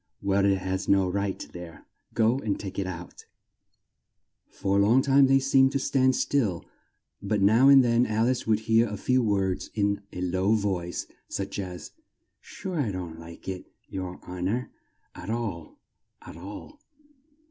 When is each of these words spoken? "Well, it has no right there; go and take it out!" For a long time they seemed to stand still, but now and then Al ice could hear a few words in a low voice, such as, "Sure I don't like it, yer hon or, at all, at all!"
"Well, 0.19 0.45
it 0.45 0.57
has 0.57 0.89
no 0.89 1.07
right 1.07 1.39
there; 1.53 1.85
go 2.15 2.39
and 2.39 2.59
take 2.59 2.79
it 2.79 2.87
out!" 2.87 3.25
For 4.49 4.79
a 4.79 4.81
long 4.81 5.03
time 5.03 5.27
they 5.27 5.37
seemed 5.37 5.73
to 5.73 5.77
stand 5.77 6.15
still, 6.15 6.65
but 7.21 7.39
now 7.39 7.67
and 7.69 7.83
then 7.83 8.07
Al 8.07 8.25
ice 8.27 8.45
could 8.45 8.61
hear 8.61 8.87
a 8.87 8.97
few 8.97 9.21
words 9.21 9.69
in 9.75 10.01
a 10.11 10.21
low 10.21 10.53
voice, 10.55 11.05
such 11.27 11.59
as, 11.59 11.91
"Sure 12.39 12.79
I 12.79 12.89
don't 12.91 13.19
like 13.19 13.47
it, 13.47 13.71
yer 13.89 14.15
hon 14.23 14.49
or, 14.49 14.71
at 15.13 15.29
all, 15.29 15.77
at 16.25 16.35
all!" 16.35 16.81